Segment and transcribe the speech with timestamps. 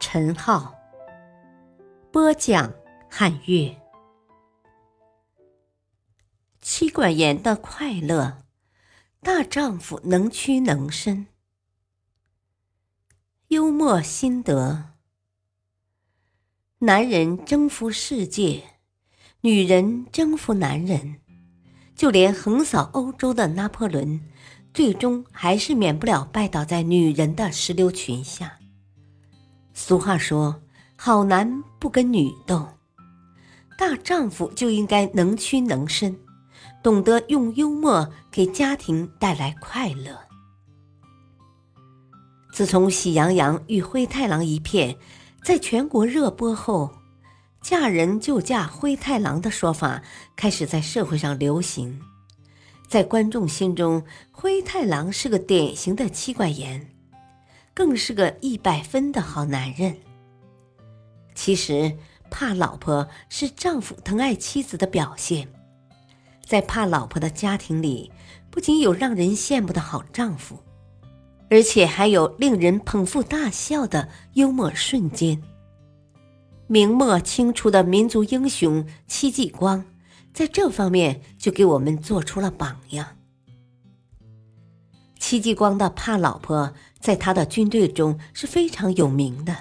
[0.00, 0.74] 陈浩
[2.12, 2.72] 播讲，
[3.10, 3.76] 汉乐。
[6.60, 8.44] 妻管严的快乐，
[9.20, 11.26] 大丈夫能屈能伸。
[13.48, 14.90] 幽默心得：
[16.78, 18.62] 男人征服世界，
[19.40, 21.20] 女人征服男人。
[21.96, 24.20] 就连横扫欧洲的拿破仑，
[24.72, 28.57] 最终还是免不了拜倒在女人的石榴裙下。
[29.80, 30.60] 俗话说
[30.98, 32.66] ：“好男不跟女斗。”
[33.78, 36.18] 大丈夫就应该能屈能伸，
[36.82, 40.18] 懂得用幽默给家庭带来快乐。
[42.52, 44.96] 自从《喜羊羊与灰太狼》一片
[45.44, 46.90] 在全国热播后
[47.62, 50.02] ，“嫁人就嫁灰太狼”的说法
[50.34, 52.00] 开始在社会上流行。
[52.88, 56.97] 在观众心中，灰太狼是个典型的妻管严。
[57.78, 59.96] 更是个一百分的好男人。
[61.32, 61.96] 其实，
[62.28, 65.46] 怕老婆是丈夫疼爱妻子的表现。
[66.44, 68.10] 在怕老婆的家庭里，
[68.50, 70.58] 不仅有让人羡慕的好丈夫，
[71.50, 75.40] 而且还有令人捧腹大笑的幽默瞬间。
[76.66, 79.84] 明末清初的民族英雄戚继光，
[80.34, 83.17] 在这方面就给我们做出了榜样。
[85.18, 89.56] 戚继光的怕老婆，在他的军队中是非常有名的。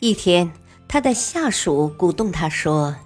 [0.00, 0.52] 一天，
[0.86, 2.96] 他的下属鼓动他说：“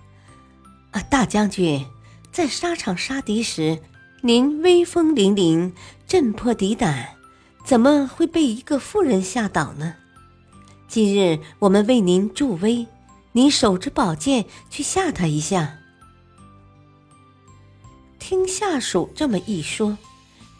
[0.93, 1.85] 啊，大将军，
[2.31, 3.81] 在沙场杀敌时，
[4.23, 5.73] 您威风凛凛，
[6.07, 7.17] 震破敌胆，
[7.65, 9.95] 怎么会被一个妇人吓倒呢？
[10.87, 12.87] 今日我们为您助威，
[13.33, 15.79] 您手持宝剑去吓他一下。”
[18.19, 19.99] 听下属这么一说。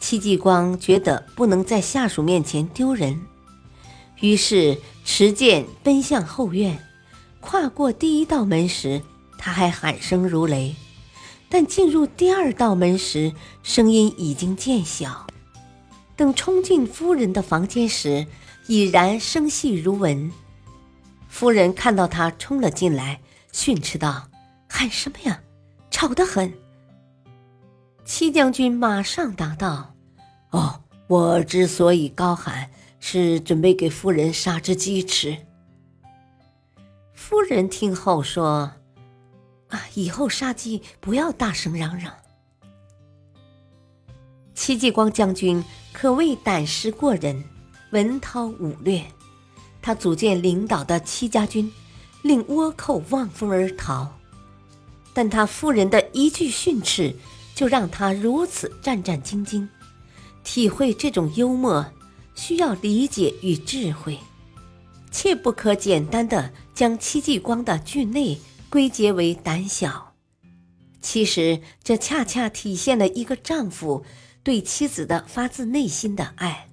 [0.03, 3.21] 戚继光觉得不能在下属面前丢人，
[4.19, 6.77] 于是持剑奔向后院。
[7.39, 9.01] 跨过第一道门时，
[9.37, 10.75] 他还喊声如雷；
[11.47, 13.31] 但进入第二道门时，
[13.63, 15.25] 声音已经渐小。
[16.17, 18.27] 等冲进夫人的房间时，
[18.67, 20.29] 已然声细如蚊。
[21.29, 23.21] 夫人看到他冲了进来，
[23.53, 24.27] 训斥道
[24.67, 25.39] ：“喊什么呀？
[25.89, 26.53] 吵得很！”
[28.03, 29.92] 戚将军马上答道。
[30.53, 32.69] 哦，我之所以高喊，
[32.99, 35.35] 是准备给夫人杀只鸡吃。
[37.15, 38.71] 夫人听后说
[39.69, 42.13] ：“啊，以后杀鸡不要大声嚷嚷。”
[44.53, 47.43] 戚继光将军可谓胆识过人，
[47.89, 49.03] 文韬武略。
[49.81, 51.73] 他组建领导的戚家军，
[52.21, 54.19] 令倭寇望风而逃。
[55.15, 57.15] 但他夫人的一句训斥，
[57.55, 59.67] 就让他如此战战兢兢。
[60.43, 61.85] 体会这种幽默，
[62.35, 64.19] 需要理解与智慧，
[65.11, 68.37] 切不可简单的将戚继光的惧内
[68.69, 70.13] 归结为胆小。
[71.01, 74.05] 其实，这恰恰体现了一个丈夫
[74.43, 76.69] 对妻子的发自内心的爱，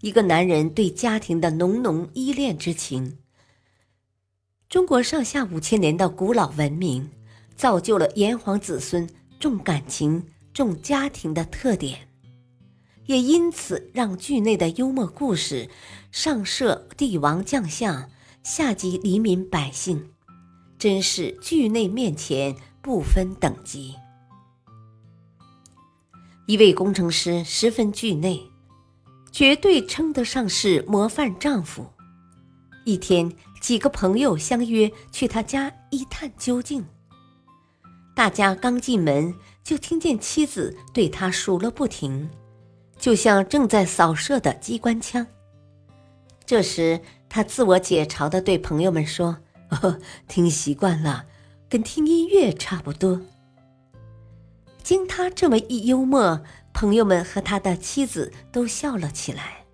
[0.00, 3.18] 一个男人对家庭的浓浓依恋之情。
[4.68, 7.10] 中国上下五千年的古老文明，
[7.56, 9.08] 造就了炎黄子孙
[9.40, 12.07] 重感情、重家庭的特点。
[13.08, 15.70] 也因此，让剧内的幽默故事
[16.12, 18.10] 上设帝王将相，
[18.42, 20.10] 下及黎民百姓，
[20.78, 23.94] 真是剧内面前不分等级。
[26.46, 28.42] 一位工程师十分剧内，
[29.32, 31.86] 绝对称得上是模范丈夫。
[32.84, 36.84] 一天，几个朋友相约去他家一探究竟。
[38.14, 39.34] 大家刚进门，
[39.64, 42.28] 就听见妻子对他数了不停。
[42.98, 45.26] 就像正在扫射的机关枪。
[46.44, 49.38] 这时，他自我解嘲的对朋友们说
[49.70, 51.26] ：“哦， 听习惯了，
[51.68, 53.20] 跟听音乐差不多。”
[54.82, 56.42] 经他这么一幽默，
[56.72, 59.64] 朋友们和他的妻子都笑了起来。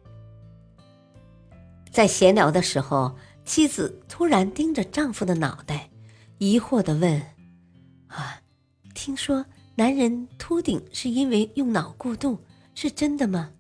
[1.92, 5.88] 在闲聊的时候，妻子突然盯着丈夫的脑袋，
[6.38, 7.22] 疑惑的问
[8.08, 8.40] ：“啊，
[8.94, 9.46] 听说
[9.76, 12.42] 男人秃顶是因为用脑过度？”
[12.74, 13.50] 是真的吗？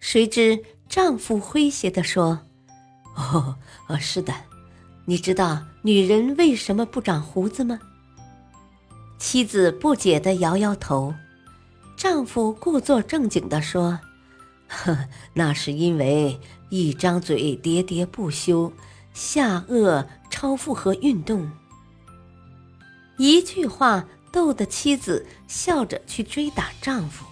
[0.00, 2.40] 谁知丈夫诙谐地说
[3.16, 3.56] ：“哦，
[3.88, 4.34] 呃，是的。
[5.06, 7.78] 你知道女人为什么不长胡子吗？
[9.18, 11.14] 妻子不解的摇摇头，
[11.96, 13.98] 丈夫故作正经的说
[14.68, 16.38] ：“呵，那是因为
[16.68, 18.72] 一张嘴喋喋不休，
[19.14, 21.50] 下颚超负荷运动。”
[23.18, 27.24] 一句话逗得妻子笑着去追打丈夫。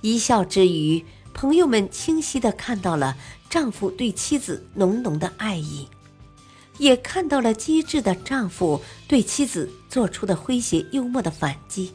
[0.00, 1.04] 一笑之余，
[1.34, 3.16] 朋友们清晰的看到了
[3.50, 5.88] 丈夫对妻子浓浓的爱意。
[6.78, 11.92] 也看到了机智的丈夫对妻子做出的诙谐幽默的反击。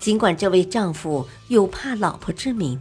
[0.00, 2.80] 尽管这位丈夫有怕老婆之名，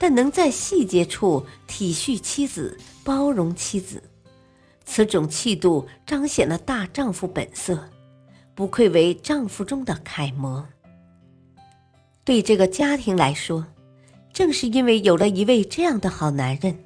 [0.00, 4.02] 但能在细节处体恤妻子、包容妻子，
[4.84, 7.88] 此种气度彰显了大丈夫本色，
[8.56, 10.66] 不愧为丈夫中的楷模。
[12.24, 13.66] 对这个家庭来说，
[14.32, 16.84] 正是因为有了一位这样的好男人，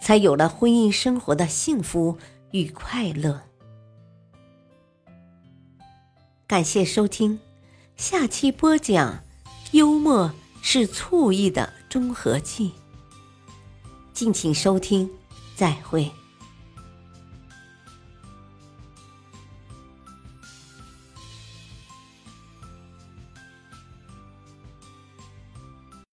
[0.00, 2.18] 才有了婚姻生活的幸福。
[2.54, 3.42] 与快乐。
[6.46, 7.40] 感谢收听，
[7.96, 9.24] 下期播讲：
[9.72, 10.30] 幽默
[10.62, 12.70] 是醋意的中和剂。
[14.12, 15.10] 敬请收听，
[15.56, 16.08] 再会。